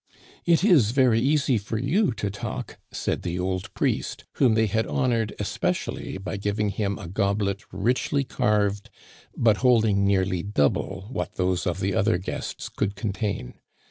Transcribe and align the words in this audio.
'* 0.27 0.35
It 0.47 0.63
is 0.63 0.89
very 0.93 1.19
easy 1.21 1.59
for 1.59 1.77
you 1.77 2.11
to 2.13 2.31
talk," 2.31 2.79
said 2.91 3.21
the 3.21 3.37
old 3.37 3.71
priest, 3.75 4.25
whom 4.37 4.55
they 4.55 4.65
had 4.65 4.87
honored 4.87 5.35
especially 5.37 6.17
by 6.17 6.37
giving 6.37 6.69
him 6.69 6.97
a 6.97 7.07
gob 7.07 7.39
let 7.39 7.71
richly 7.71 8.23
carved, 8.23 8.89
but 9.37 9.57
holding 9.57 10.03
nearly 10.03 10.41
double 10.41 11.05
what 11.11 11.35
those 11.35 11.67
of 11.67 11.79
the 11.81 11.93
other 11.93 12.17
guests 12.17 12.67
could 12.67 12.95
contain. 12.95 13.59